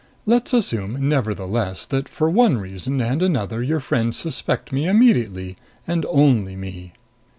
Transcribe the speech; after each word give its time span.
"Let's 0.25 0.51
assume, 0.51 1.07
nevertheless, 1.07 1.85
that 1.85 2.09
for 2.09 2.27
one 2.27 2.57
reason 2.57 2.99
and 3.01 3.21
another 3.21 3.61
your 3.61 3.79
friends 3.79 4.17
suspect 4.17 4.71
me 4.71 4.87
immediately, 4.89 5.57
and 5.85 6.07
only 6.09 6.55
me. 6.55 6.93